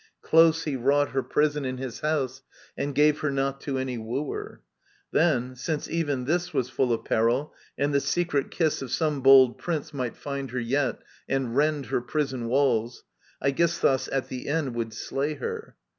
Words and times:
Close 0.23 0.63
he 0.63 0.75
wrought 0.75 1.09
Her 1.09 1.21
prison 1.21 1.63
in 1.63 1.77
his 1.77 1.99
house, 1.99 2.41
and 2.75 2.95
gave 2.95 3.19
her 3.19 3.29
not 3.29 3.61
To 3.61 3.77
any 3.77 3.99
wooer. 3.99 4.63
Then, 5.11 5.55
since 5.55 5.87
even 5.87 6.25
this 6.25 6.55
Was 6.55 6.69
full 6.71 6.91
of 6.91 7.05
peril, 7.05 7.53
and 7.77 7.93
the 7.93 7.99
secret 7.99 8.49
kiss 8.49 8.81
Of 8.81 8.89
some 8.89 9.21
bold 9.21 9.59
prince 9.59 9.93
might 9.93 10.17
find 10.17 10.49
her 10.49 10.59
yet, 10.59 10.97
and 11.29 11.55
rend 11.55 11.85
Her 11.85 12.01
prison 12.01 12.47
walls, 12.47 13.03
Aegisthus 13.43 14.07
at 14.11 14.27
the 14.29 14.47
end 14.47 14.73
Would 14.73 14.91
slay 14.91 15.35
her. 15.35 15.75